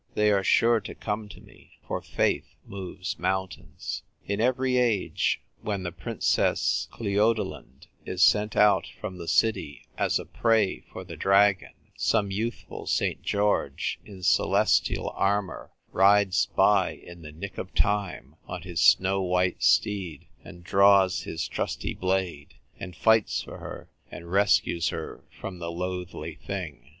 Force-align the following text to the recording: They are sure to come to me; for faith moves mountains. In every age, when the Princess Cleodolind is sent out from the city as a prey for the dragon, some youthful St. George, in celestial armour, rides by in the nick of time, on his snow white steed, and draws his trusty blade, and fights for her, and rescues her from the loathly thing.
They 0.15 0.31
are 0.31 0.43
sure 0.43 0.79
to 0.79 0.95
come 0.95 1.29
to 1.29 1.39
me; 1.39 1.73
for 1.87 2.01
faith 2.01 2.55
moves 2.65 3.19
mountains. 3.19 4.01
In 4.25 4.41
every 4.41 4.77
age, 4.77 5.41
when 5.61 5.83
the 5.83 5.91
Princess 5.91 6.87
Cleodolind 6.91 7.85
is 8.03 8.23
sent 8.25 8.55
out 8.55 8.87
from 8.99 9.19
the 9.19 9.27
city 9.27 9.85
as 9.99 10.17
a 10.17 10.25
prey 10.25 10.79
for 10.91 11.03
the 11.03 11.15
dragon, 11.15 11.73
some 11.97 12.31
youthful 12.31 12.87
St. 12.87 13.21
George, 13.21 13.99
in 14.03 14.23
celestial 14.23 15.11
armour, 15.11 15.69
rides 15.91 16.47
by 16.47 16.93
in 16.93 17.21
the 17.21 17.31
nick 17.31 17.59
of 17.59 17.75
time, 17.75 18.37
on 18.47 18.63
his 18.63 18.81
snow 18.81 19.21
white 19.21 19.61
steed, 19.61 20.25
and 20.43 20.63
draws 20.63 21.25
his 21.25 21.47
trusty 21.47 21.93
blade, 21.93 22.55
and 22.79 22.95
fights 22.95 23.43
for 23.43 23.59
her, 23.59 23.87
and 24.09 24.31
rescues 24.31 24.89
her 24.89 25.25
from 25.29 25.59
the 25.59 25.69
loathly 25.71 26.33
thing. 26.43 26.89